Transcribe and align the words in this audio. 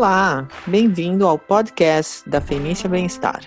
Olá, 0.00 0.48
bem-vindo 0.66 1.26
ao 1.26 1.38
podcast 1.38 2.26
da 2.26 2.40
Fenícia 2.40 2.88
Bem-Estar. 2.88 3.40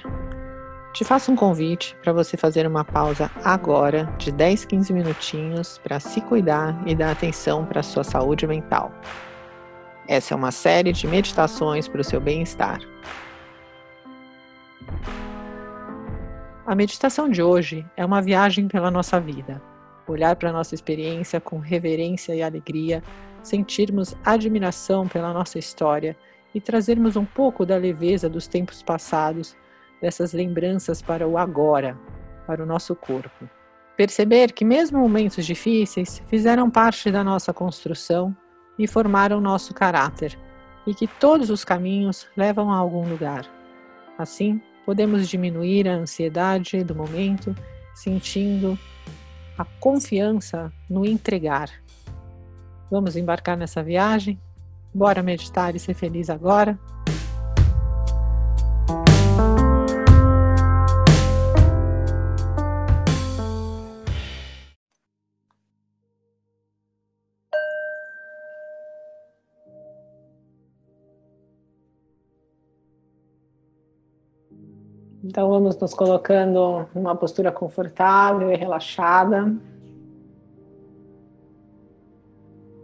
Te 0.94 1.04
faço 1.04 1.32
um 1.32 1.36
convite 1.36 1.98
para 2.04 2.14
você 2.14 2.38
fazer 2.38 2.68
uma 2.68 2.86
pausa 2.86 3.32
agora 3.44 4.04
de 4.20 4.32
10, 4.32 4.66
15 4.66 4.94
minutinhos 4.94 5.80
para 5.80 6.00
se 6.00 6.22
cuidar 6.22 6.80
e 6.88 6.94
dar 6.94 7.10
atenção 7.10 7.66
para 7.66 7.80
a 7.80 7.84
sua 7.84 8.04
saúde 8.04 8.46
mental. 8.46 8.92
Essa 10.08 10.36
é 10.36 10.38
uma 10.38 10.52
série 10.52 10.94
de 10.94 11.08
meditações 11.08 11.88
para 11.88 12.02
o 12.02 12.04
seu 12.04 12.22
bem-estar. 12.22 12.82
A 16.68 16.76
meditação 16.76 17.27
de 17.30 17.41
hoje 17.41 17.84
é 17.98 18.05
uma 18.05 18.22
viagem 18.22 18.68
pela 18.68 18.91
nossa 18.91 19.20
vida. 19.20 19.60
Olhar 20.08 20.35
para 20.35 20.52
a 20.52 20.54
nossa 20.54 20.76
experiência 20.76 21.41
com 21.41 21.58
reverência 21.58 22.35
e 22.35 22.44
alegria, 22.44 23.02
sentirmos 23.41 24.16
admiração 24.24 25.08
pela 25.08 25.34
nossa 25.34 25.58
história 25.58 26.16
e 26.53 26.62
trazermos 26.62 27.16
um 27.16 27.25
pouco 27.25 27.66
da 27.66 27.77
leveza 27.77 28.30
dos 28.30 28.48
tempos 28.48 28.81
passados, 28.84 29.55
dessas 30.02 30.34
lembranças 30.34 31.02
para 31.02 31.27
o 31.27 31.38
agora, 31.38 31.98
para 32.45 32.62
o 32.62 32.66
nosso 32.66 32.95
corpo. 32.95 33.49
Perceber 33.95 34.52
que, 34.52 34.66
mesmo 34.66 34.99
momentos 34.99 35.45
difíceis, 35.45 36.21
fizeram 36.27 36.70
parte 36.70 37.12
da 37.12 37.23
nossa 37.23 37.53
construção 37.53 38.35
e 38.77 38.88
formaram 38.88 39.39
nosso 39.39 39.73
caráter, 39.73 40.38
e 40.85 40.93
que 40.93 41.07
todos 41.07 41.49
os 41.49 41.63
caminhos 41.63 42.27
levam 42.35 42.71
a 42.71 42.76
algum 42.76 43.07
lugar. 43.07 43.45
Assim, 44.17 44.62
podemos 44.85 45.29
diminuir 45.29 45.88
a 45.88 45.93
ansiedade 45.93 46.84
do 46.84 46.95
momento, 46.95 47.55
sentindo 47.93 48.77
a 49.57 49.63
confiança 49.79 50.73
no 50.90 51.05
entregar. 51.05 51.70
Vamos 52.91 53.15
embarcar 53.15 53.55
nessa 53.55 53.82
viagem? 53.82 54.40
Bora 54.94 55.24
meditar 55.24 55.76
e 55.76 55.80
ser 55.80 55.96
feliz 55.96 56.30
agora? 56.30 56.77
Então 75.24 75.50
vamos 75.50 75.75
nos 75.78 75.96
colocando 75.96 76.88
numa 76.94 77.16
postura 77.16 77.52
confortável 77.52 78.52
e 78.52 78.56
relaxada. 78.56 79.56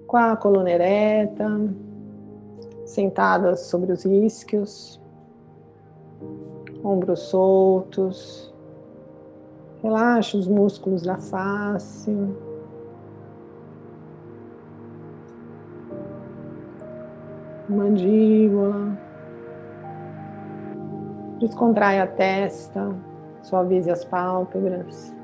Com 0.08 0.18
a 0.18 0.36
coluna 0.36 0.72
ereta, 0.72 1.48
sentadas 2.90 3.62
sobre 3.62 3.92
os 3.92 4.04
isquios, 4.04 5.00
ombros 6.84 7.20
soltos. 7.20 8.54
Relaxa 9.84 10.38
os 10.38 10.48
músculos 10.48 11.04
da 11.04 11.18
face. 11.18 12.12
Mandíbula. 17.70 18.98
Descontrai 21.40 22.00
a 22.02 22.08
testa, 22.08 22.94
suavize 23.44 23.90
as 23.90 24.04
pálpebras. 24.04 25.16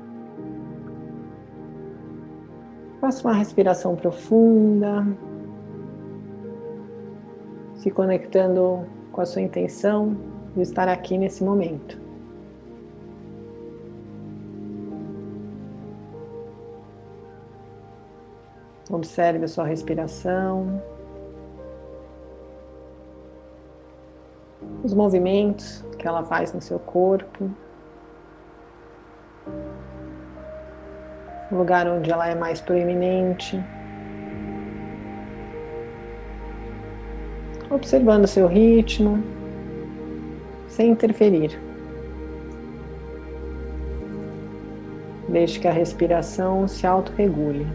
Faça 3.00 3.26
uma 3.26 3.34
respiração 3.34 3.94
profunda, 3.96 5.04
se 7.86 7.90
conectando 7.92 8.84
com 9.12 9.20
a 9.20 9.24
sua 9.24 9.40
intenção 9.40 10.16
de 10.56 10.62
estar 10.62 10.88
aqui 10.88 11.16
nesse 11.16 11.44
momento. 11.44 11.96
Observe 18.90 19.44
a 19.44 19.48
sua 19.48 19.64
respiração. 19.64 20.82
os 24.82 24.92
movimentos 24.92 25.84
que 25.96 26.08
ela 26.08 26.24
faz 26.24 26.52
no 26.52 26.60
seu 26.60 26.78
corpo, 26.80 27.50
o 31.52 31.54
lugar 31.54 31.86
onde 31.86 32.10
ela 32.10 32.28
é 32.28 32.34
mais 32.34 32.60
proeminente. 32.60 33.64
Observando 37.76 38.26
seu 38.26 38.46
ritmo, 38.46 39.22
sem 40.66 40.92
interferir. 40.92 41.60
Deixe 45.28 45.60
que 45.60 45.68
a 45.68 45.72
respiração 45.72 46.66
se 46.66 46.86
autorregule. 46.86 47.66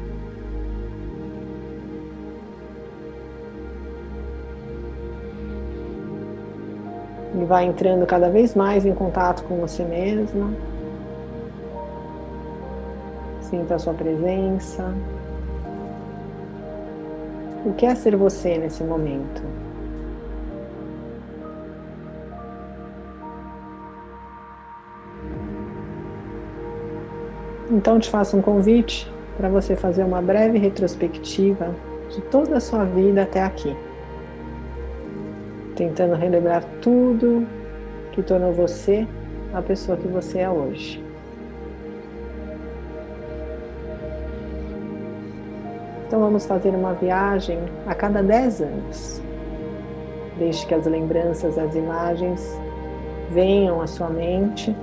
e 7.34 7.46
vai 7.46 7.66
entrando 7.66 8.06
cada 8.06 8.30
vez 8.30 8.56
mais 8.56 8.86
em 8.86 8.94
contato 8.94 9.44
com 9.44 9.58
você 9.58 9.84
mesma. 9.84 10.52
Sinta 13.42 13.76
a 13.76 13.80
sua 13.80 13.94
presença. 13.94 14.94
O 17.66 17.74
que 17.74 17.86
é 17.86 17.96
ser 17.96 18.16
você 18.16 18.58
nesse 18.58 18.84
momento? 18.84 19.42
Então 27.72 28.00
te 28.00 28.10
faço 28.10 28.38
um 28.38 28.42
convite 28.42 29.12
para 29.38 29.50
você 29.50 29.76
fazer 29.76 30.04
uma 30.04 30.22
breve 30.22 30.60
retrospectiva 30.60 31.74
de 32.10 32.22
toda 32.24 32.58
a 32.58 32.60
sua 32.60 32.84
vida 32.84 33.24
até 33.24 33.42
aqui 33.42 33.76
tentando 35.82 36.14
relembrar 36.14 36.64
tudo 36.80 37.48
que 38.12 38.22
tornou 38.22 38.54
você 38.54 39.08
a 39.52 39.64
pessoa 39.64 39.98
que 39.98 40.08
você 40.08 40.40
é 40.40 40.50
hoje. 40.50 41.04
Então 46.06 46.20
vamos 46.20 46.46
fazer 46.46 46.70
uma 46.70 46.94
viagem 46.94 47.58
a 47.88 47.96
cada 47.96 48.22
10 48.22 48.62
anos. 48.62 49.22
Deixe 50.38 50.68
que 50.68 50.74
as 50.76 50.86
lembranças, 50.86 51.58
as 51.58 51.74
imagens 51.74 52.60
venham 53.32 53.82
à 53.82 53.88
sua 53.88 54.10
mente, 54.10 54.76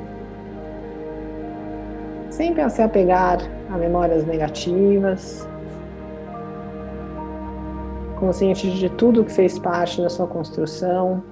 sempre 2.30 2.68
se 2.70 2.82
apegar 2.82 3.38
a 3.70 3.76
memórias 3.76 4.24
negativas, 4.26 5.48
consciente 8.18 8.70
de 8.70 8.88
tudo 8.90 9.24
que 9.24 9.32
fez 9.32 9.58
parte 9.58 10.02
da 10.02 10.10
sua 10.10 10.26
construção, 10.26 11.22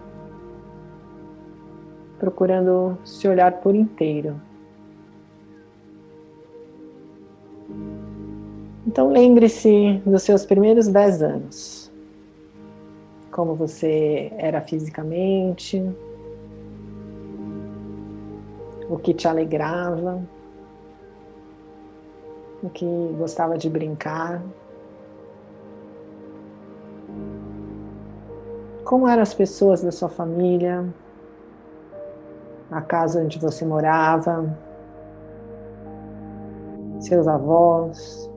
procurando 2.18 2.96
se 3.04 3.28
olhar 3.28 3.60
por 3.60 3.74
inteiro. 3.74 4.40
Então 8.86 9.10
lembre-se 9.10 10.00
dos 10.06 10.22
seus 10.22 10.46
primeiros 10.46 10.88
dez 10.88 11.20
anos. 11.20 11.92
Como 13.30 13.54
você 13.54 14.32
era 14.38 14.62
fisicamente, 14.62 15.84
o 18.88 18.96
que 18.96 19.12
te 19.12 19.28
alegrava, 19.28 20.22
o 22.66 22.70
que 22.70 22.86
gostava 23.18 23.56
de 23.56 23.70
brincar. 23.70 24.42
Como 28.84 29.08
eram 29.08 29.22
as 29.22 29.34
pessoas 29.34 29.82
da 29.82 29.90
sua 29.90 30.08
família? 30.08 30.84
A 32.70 32.80
casa 32.80 33.20
onde 33.20 33.38
você 33.38 33.64
morava? 33.64 34.56
Seus 37.00 37.26
avós? 37.26 38.30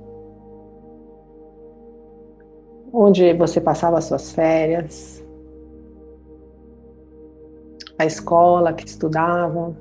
Onde 2.91 3.33
você 3.33 3.61
passava 3.61 4.01
suas 4.01 4.31
férias? 4.31 5.23
A 7.97 8.05
escola 8.05 8.73
que 8.73 8.87
estudava? 8.87 9.75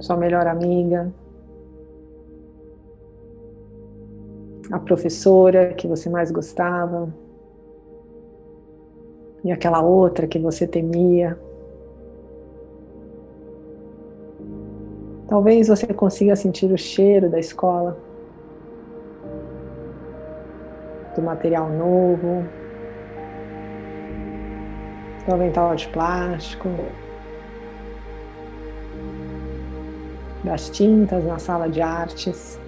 Sua 0.00 0.16
melhor 0.16 0.46
amiga? 0.46 1.12
a 4.70 4.78
professora 4.78 5.72
que 5.72 5.86
você 5.86 6.10
mais 6.10 6.30
gostava, 6.30 7.12
e 9.42 9.52
aquela 9.52 9.80
outra 9.80 10.26
que 10.26 10.38
você 10.38 10.66
temia. 10.66 11.38
Talvez 15.26 15.68
você 15.68 15.86
consiga 15.86 16.34
sentir 16.34 16.70
o 16.72 16.78
cheiro 16.78 17.30
da 17.30 17.38
escola, 17.38 17.96
do 21.14 21.22
material 21.22 21.70
novo, 21.70 22.44
do 25.26 25.34
avental 25.34 25.74
de 25.76 25.88
plástico, 25.88 26.68
das 30.48 30.70
tintas 30.70 31.22
na 31.24 31.38
sala 31.38 31.68
de 31.68 31.82
artes, 31.82 32.58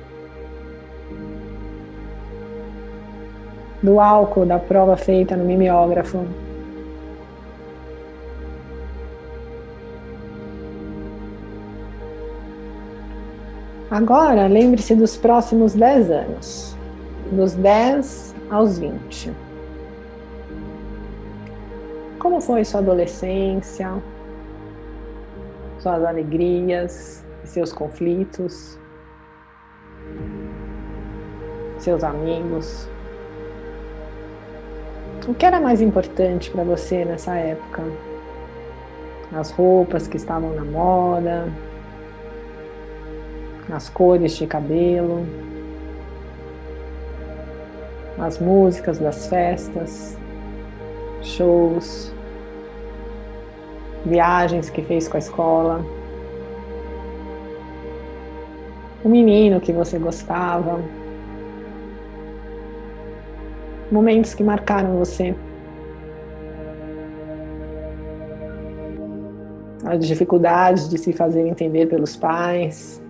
do 3.82 3.98
álcool 3.98 4.44
da 4.44 4.58
prova 4.58 4.96
feita 4.98 5.34
no 5.34 5.44
mimeógrafo. 5.44 6.26
Agora, 13.90 14.46
lembre-se 14.46 14.94
dos 14.94 15.16
próximos 15.16 15.74
10 15.74 16.10
anos, 16.10 16.76
dos 17.32 17.54
10 17.54 18.34
aos 18.50 18.78
20. 18.78 19.32
Como 22.18 22.40
foi 22.40 22.64
sua 22.64 22.80
adolescência, 22.80 23.90
suas 25.80 26.04
alegrias, 26.04 27.24
seus 27.50 27.72
conflitos, 27.72 28.78
seus 31.78 32.04
amigos? 32.04 32.88
O 35.26 35.34
que 35.34 35.44
era 35.44 35.60
mais 35.60 35.80
importante 35.80 36.50
para 36.50 36.62
você 36.62 37.04
nessa 37.04 37.34
época? 37.34 37.82
As 39.32 39.50
roupas 39.50 40.06
que 40.06 40.16
estavam 40.16 40.54
na 40.54 40.64
moda, 40.64 41.48
as 43.70 43.88
cores 43.88 44.36
de 44.36 44.46
cabelo, 44.46 45.26
as 48.18 48.38
músicas 48.38 48.98
das 48.98 49.26
festas, 49.26 50.16
shows, 51.22 52.12
viagens 54.06 54.70
que 54.70 54.82
fez 54.82 55.08
com 55.08 55.16
a 55.16 55.20
escola, 55.20 55.99
o 59.04 59.08
menino 59.08 59.60
que 59.60 59.72
você 59.72 59.98
gostava, 59.98 60.80
momentos 63.90 64.34
que 64.34 64.42
marcaram 64.42 64.98
você. 64.98 65.34
As 69.84 70.06
dificuldades 70.06 70.88
de 70.88 70.98
se 70.98 71.12
fazer 71.12 71.46
entender 71.46 71.86
pelos 71.86 72.14
pais, 72.16 73.02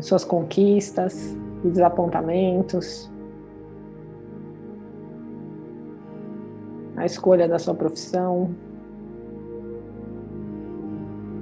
suas 0.00 0.24
conquistas 0.24 1.36
e 1.64 1.68
desapontamentos, 1.68 3.10
a 6.96 7.04
escolha 7.04 7.48
da 7.48 7.58
sua 7.58 7.74
profissão. 7.74 8.50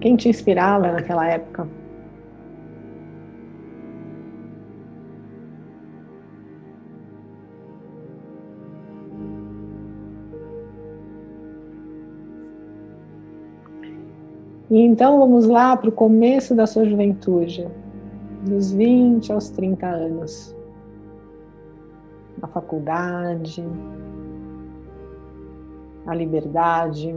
Quem 0.05 0.17
te 0.17 0.29
inspirava 0.29 0.93
naquela 0.93 1.27
época? 1.27 1.67
E 14.71 14.79
então 14.79 15.21
vamos 15.21 15.47
lá 15.47 15.75
para 15.75 15.89
o 15.89 15.93
começo 15.93 16.55
da 16.55 16.67
sua 16.67 16.85
juventude 16.85 17.67
dos 18.47 18.73
20 18.73 19.33
aos 19.33 19.49
30 19.49 19.87
anos, 19.87 20.55
a 22.43 22.47
faculdade, 22.47 23.65
a 26.07 26.15
liberdade, 26.15 27.17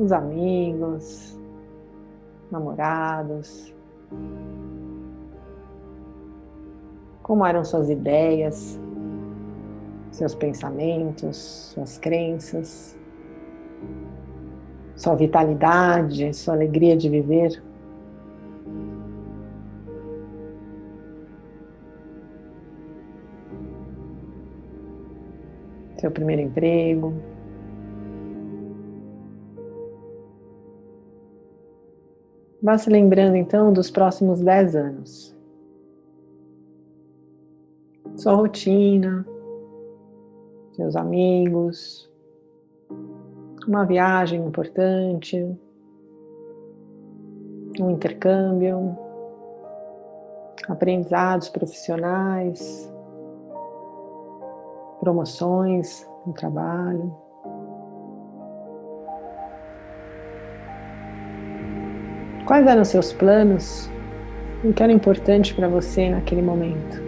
os 0.00 0.12
amigos, 0.12 1.38
namorados, 2.50 3.74
como 7.22 7.44
eram 7.44 7.62
suas 7.64 7.90
ideias, 7.90 8.80
seus 10.10 10.34
pensamentos, 10.34 11.36
suas 11.74 11.98
crenças, 11.98 12.98
sua 14.96 15.14
vitalidade, 15.14 16.32
sua 16.34 16.54
alegria 16.54 16.96
de 16.96 17.08
viver. 17.08 17.62
seu 26.00 26.10
primeiro 26.10 26.40
emprego. 26.40 27.12
Vá 32.62 32.76
se 32.76 32.90
lembrando 32.90 33.36
então 33.36 33.72
dos 33.72 33.90
próximos 33.90 34.40
10 34.40 34.76
anos. 34.76 35.36
Sua 38.16 38.34
rotina, 38.34 39.26
seus 40.72 40.94
amigos, 40.94 42.10
uma 43.66 43.86
viagem 43.86 44.44
importante, 44.44 45.36
um 47.80 47.90
intercâmbio, 47.92 48.98
aprendizados 50.68 51.48
profissionais, 51.48 52.92
promoções 55.00 56.06
no 56.26 56.34
trabalho. 56.34 57.29
Quais 62.50 62.66
eram 62.66 62.84
seus 62.84 63.12
planos? 63.12 63.88
O 64.64 64.72
que 64.72 64.82
era 64.82 64.90
importante 64.90 65.54
para 65.54 65.68
você 65.68 66.10
naquele 66.10 66.42
momento? 66.42 67.00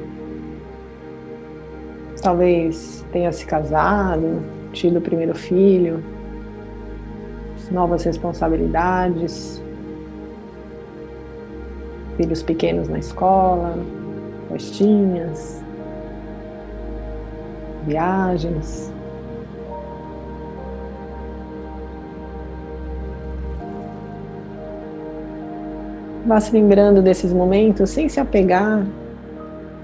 Talvez 2.23 3.05
tenha 3.11 3.33
se 3.33 3.45
casado, 3.45 4.41
tido 4.73 5.01
o 5.01 5.03
primeiro 5.03 5.35
filho, 5.35 6.01
novas 7.73 8.05
responsabilidades, 8.05 9.61
filhos 12.17 12.41
pequenos 12.41 12.87
na 12.87 13.01
escola, 13.01 13.77
festinhas, 14.49 15.61
viagens. 17.85 18.92
Vá 26.25 26.39
se 26.39 26.53
lembrando 26.53 27.03
desses 27.03 27.33
momentos 27.33 27.91
sem 27.91 28.09
se 28.09 28.21
apegar, 28.21 28.87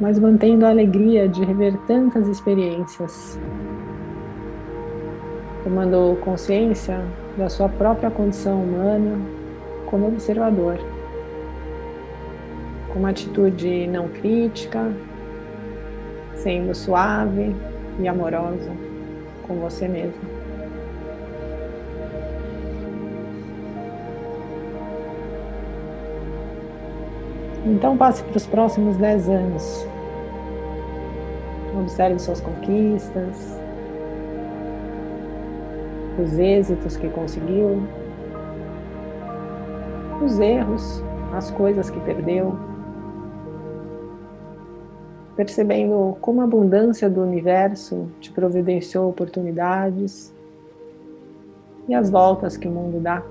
mas 0.01 0.21
mantendo 0.21 0.65
a 0.65 0.69
alegria 0.69 1.29
de 1.29 1.45
rever 1.45 1.77
tantas 1.89 2.29
experiências. 2.29 3.37
Tomando 5.65 6.17
consciência 6.21 7.01
da 7.37 7.49
sua 7.49 7.69
própria 7.69 8.09
condição 8.09 8.63
humana 8.63 9.19
como 9.87 10.07
observador. 10.07 10.79
Com 12.93 13.01
uma 13.01 13.11
atitude 13.11 13.89
não 13.89 14.07
crítica, 14.09 14.93
sendo 16.37 16.73
suave 16.73 17.53
e 17.99 18.07
amorosa 18.07 18.71
com 19.45 19.57
você 19.57 19.89
mesmo. 19.89 20.38
Então 27.67 27.97
passe 27.97 28.23
para 28.23 28.37
os 28.37 28.47
próximos 28.47 28.97
10 28.97 29.29
anos. 29.29 29.87
Observe 31.81 32.19
suas 32.19 32.41
conquistas, 32.41 33.61
os 36.23 36.39
êxitos 36.39 36.97
que 36.97 37.09
conseguiu, 37.09 37.83
os 40.25 40.39
erros, 40.41 41.03
as 41.33 41.51
coisas 41.51 41.91
que 41.91 42.01
perdeu 42.01 42.57
percebendo 45.39 46.17
como 46.21 46.41
a 46.41 46.45
abundância 46.45 47.09
do 47.09 47.23
universo 47.23 48.09
te 48.19 48.29
providenciou 48.33 49.09
oportunidades 49.09 50.35
e 51.87 51.95
as 51.95 52.11
voltas 52.11 52.57
que 52.57 52.67
o 52.67 52.71
mundo 52.73 52.99
dá. 52.99 53.23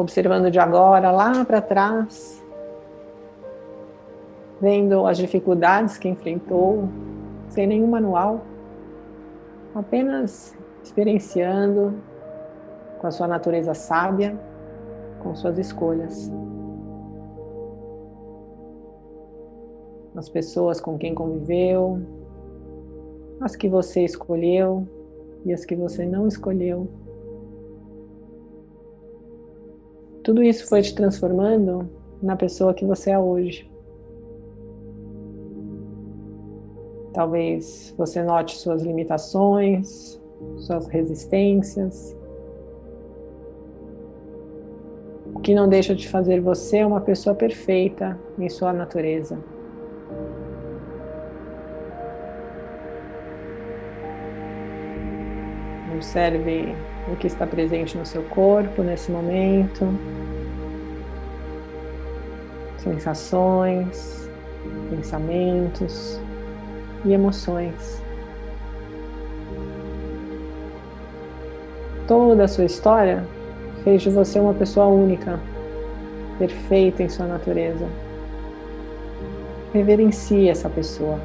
Observando 0.00 0.50
de 0.50 0.58
agora 0.58 1.10
lá 1.10 1.44
para 1.44 1.60
trás, 1.60 2.42
vendo 4.58 5.06
as 5.06 5.18
dificuldades 5.18 5.98
que 5.98 6.08
enfrentou, 6.08 6.88
sem 7.50 7.66
nenhum 7.66 7.86
manual 7.86 8.40
apenas 9.74 10.56
experienciando 10.82 11.92
com 12.98 13.06
a 13.06 13.10
sua 13.10 13.28
natureza 13.28 13.74
sábia, 13.74 14.40
com 15.22 15.34
suas 15.34 15.58
escolhas. 15.58 16.32
As 20.16 20.30
pessoas 20.30 20.80
com 20.80 20.96
quem 20.96 21.14
conviveu, 21.14 22.00
as 23.38 23.54
que 23.54 23.68
você 23.68 24.02
escolheu 24.02 24.88
e 25.44 25.52
as 25.52 25.66
que 25.66 25.76
você 25.76 26.06
não 26.06 26.26
escolheu. 26.26 26.88
Tudo 30.22 30.42
isso 30.42 30.68
foi 30.68 30.82
te 30.82 30.94
transformando 30.94 31.88
na 32.22 32.36
pessoa 32.36 32.74
que 32.74 32.84
você 32.84 33.10
é 33.10 33.18
hoje. 33.18 33.70
Talvez 37.12 37.94
você 37.96 38.22
note 38.22 38.56
suas 38.56 38.82
limitações, 38.82 40.20
suas 40.58 40.86
resistências. 40.86 42.16
O 45.34 45.40
que 45.40 45.54
não 45.54 45.68
deixa 45.68 45.94
de 45.94 46.08
fazer 46.08 46.40
você 46.40 46.84
uma 46.84 47.00
pessoa 47.00 47.34
perfeita 47.34 48.18
em 48.38 48.48
sua 48.48 48.72
natureza. 48.72 49.38
Observe 56.00 56.74
o 57.12 57.16
que 57.16 57.26
está 57.26 57.46
presente 57.46 57.98
no 57.98 58.06
seu 58.06 58.22
corpo 58.22 58.82
nesse 58.82 59.12
momento, 59.12 59.86
sensações, 62.78 64.26
pensamentos 64.88 66.18
e 67.04 67.12
emoções. 67.12 68.02
Toda 72.08 72.44
a 72.44 72.48
sua 72.48 72.64
história 72.64 73.22
fez 73.84 74.00
de 74.00 74.08
você 74.08 74.40
uma 74.40 74.54
pessoa 74.54 74.86
única, 74.86 75.38
perfeita 76.38 77.02
em 77.02 77.10
sua 77.10 77.26
natureza. 77.26 77.86
Reverencie 79.74 80.48
essa 80.48 80.70
pessoa. 80.70 81.20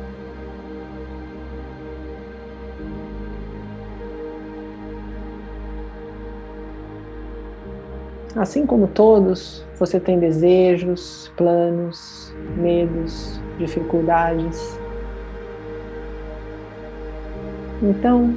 Assim 8.36 8.66
como 8.66 8.88
todos, 8.88 9.66
você 9.80 9.98
tem 9.98 10.20
desejos, 10.20 11.32
planos, 11.38 12.36
medos, 12.58 13.40
dificuldades. 13.58 14.78
Então, 17.82 18.36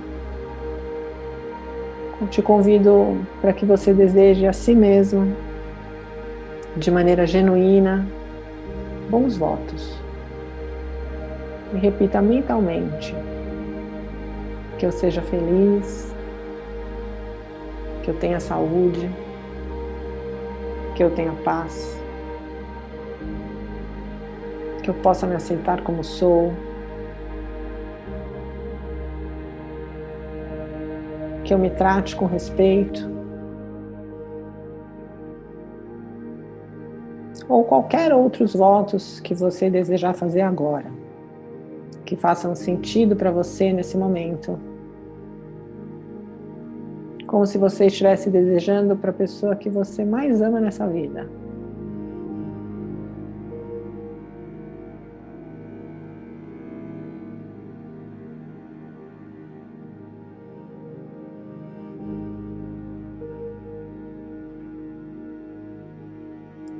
eu 2.20 2.28
te 2.28 2.40
convido 2.40 3.18
para 3.40 3.52
que 3.52 3.66
você 3.66 3.92
deseje 3.92 4.46
a 4.46 4.52
si 4.52 4.72
mesmo, 4.72 5.34
de 6.76 6.92
maneira 6.92 7.26
genuína, 7.26 8.06
bons 9.10 9.36
votos. 9.36 9.98
E 11.74 11.76
repita 11.76 12.22
mentalmente 12.22 13.16
que 14.78 14.86
eu 14.86 14.92
seja 14.92 15.22
feliz, 15.22 16.14
que 18.04 18.10
eu 18.12 18.14
tenha 18.14 18.38
saúde 18.38 19.10
que 20.98 21.04
eu 21.04 21.12
tenha 21.12 21.32
paz, 21.44 21.96
que 24.82 24.90
eu 24.90 24.94
possa 24.94 25.28
me 25.28 25.36
aceitar 25.36 25.80
como 25.82 26.02
sou, 26.02 26.52
que 31.44 31.54
eu 31.54 31.58
me 31.58 31.70
trate 31.70 32.16
com 32.16 32.26
respeito, 32.26 33.08
ou 37.48 37.62
qualquer 37.62 38.12
outros 38.12 38.56
votos 38.56 39.20
que 39.20 39.34
você 39.34 39.70
desejar 39.70 40.14
fazer 40.14 40.40
agora, 40.40 40.90
que 42.04 42.16
façam 42.16 42.56
sentido 42.56 43.14
para 43.14 43.30
você 43.30 43.72
nesse 43.72 43.96
momento 43.96 44.58
como 47.28 47.44
se 47.44 47.58
você 47.58 47.86
estivesse 47.86 48.30
desejando 48.30 48.96
para 48.96 49.10
a 49.10 49.14
pessoa 49.14 49.54
que 49.54 49.68
você 49.68 50.02
mais 50.02 50.40
ama 50.40 50.60
nessa 50.60 50.88
vida. 50.88 51.28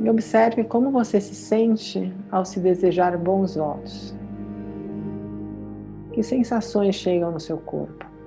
E 0.00 0.08
observe 0.08 0.64
como 0.64 0.90
você 0.90 1.20
se 1.20 1.34
sente 1.34 2.10
ao 2.30 2.46
se 2.46 2.58
desejar 2.58 3.18
bons 3.18 3.56
votos. 3.56 4.14
Que 6.12 6.22
sensações 6.22 6.94
chegam 6.94 7.30
no 7.30 7.38
seu 7.38 7.58
corpo? 7.58 8.17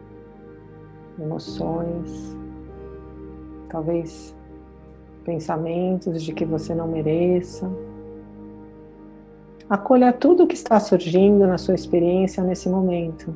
Emoções, 1.22 2.36
talvez 3.70 4.36
pensamentos 5.24 6.24
de 6.24 6.34
que 6.34 6.44
você 6.44 6.74
não 6.74 6.88
mereça. 6.88 7.72
Acolha 9.70 10.12
tudo 10.12 10.48
que 10.48 10.56
está 10.56 10.80
surgindo 10.80 11.48
na 11.48 11.58
sua 11.58 11.76
experiência 11.76 12.44
nesse 12.44 12.68
momento. 12.68 13.34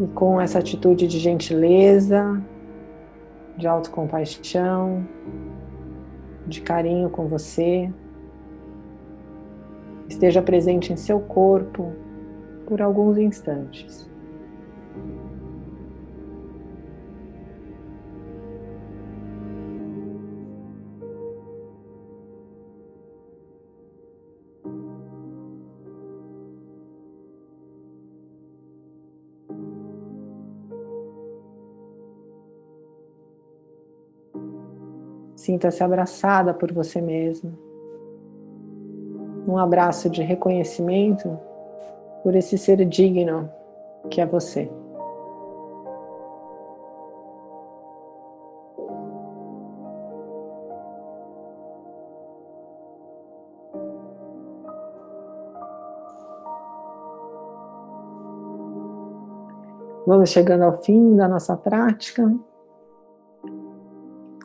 E 0.00 0.06
com 0.08 0.40
essa 0.40 0.58
atitude 0.58 1.06
de 1.06 1.18
gentileza, 1.18 2.42
de 3.56 3.68
autocompaixão, 3.68 5.06
de 6.46 6.60
carinho 6.62 7.10
com 7.10 7.28
você, 7.28 7.92
esteja 10.08 10.42
presente 10.42 10.92
em 10.92 10.96
seu 10.96 11.20
corpo 11.20 11.92
por 12.66 12.82
alguns 12.82 13.16
instantes. 13.18 14.09
Sinta-se 35.50 35.82
abraçada 35.82 36.54
por 36.54 36.72
você 36.72 37.00
mesma. 37.00 37.50
Um 39.48 39.58
abraço 39.58 40.08
de 40.08 40.22
reconhecimento 40.22 41.36
por 42.22 42.36
esse 42.36 42.56
ser 42.56 42.84
digno 42.86 43.50
que 44.08 44.20
é 44.20 44.26
você. 44.26 44.70
Vamos 60.06 60.30
chegando 60.30 60.62
ao 60.62 60.80
fim 60.80 61.16
da 61.16 61.26
nossa 61.26 61.56
prática. 61.56 62.32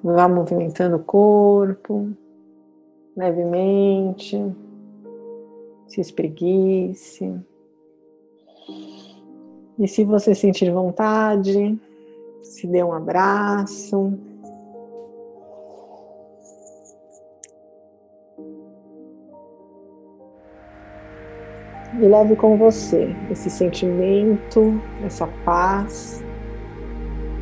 Vá 0.05 0.27
movimentando 0.27 0.97
o 0.97 1.03
corpo 1.03 2.15
levemente, 3.17 4.39
se 5.87 5.99
espreguice. 5.99 7.33
E 9.79 9.87
se 9.87 10.03
você 10.03 10.35
sentir 10.35 10.71
vontade, 10.71 11.75
se 12.43 12.67
dê 12.67 12.83
um 12.83 12.93
abraço. 12.93 14.13
E 21.99 22.07
leve 22.07 22.35
com 22.35 22.59
você 22.59 23.07
esse 23.31 23.49
sentimento, 23.49 24.79
essa 25.03 25.25
paz 25.43 26.23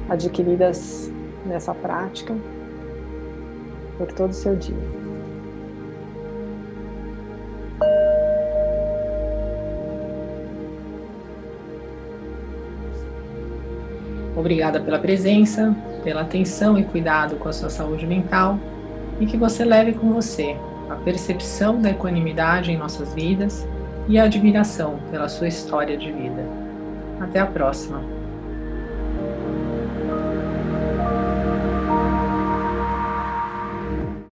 adquiridas 0.07 1.12
nessa 1.45 1.73
prática 1.73 2.35
por 3.97 4.11
todo 4.11 4.31
o 4.31 4.33
seu 4.33 4.55
dia. 4.55 4.75
Obrigada 14.35 14.79
pela 14.81 14.99
presença, 14.99 15.75
pela 16.03 16.21
atenção 16.21 16.77
e 16.77 16.83
cuidado 16.83 17.35
com 17.37 17.47
a 17.47 17.53
sua 17.53 17.69
saúde 17.69 18.05
mental 18.05 18.59
e 19.19 19.25
que 19.25 19.37
você 19.37 19.63
leve 19.63 19.93
com 19.93 20.11
você 20.11 20.57
a 20.89 20.95
percepção 20.95 21.81
da 21.81 21.91
equanimidade 21.91 22.71
em 22.71 22.77
nossas 22.77 23.13
vidas 23.13 23.67
e 24.07 24.19
a 24.19 24.23
admiração 24.23 24.99
pela 25.11 25.29
sua 25.29 25.47
história 25.47 25.95
de 25.95 26.11
vida. 26.11 26.43
Até 27.21 27.39
a 27.39 27.45
próxima! 27.45 28.22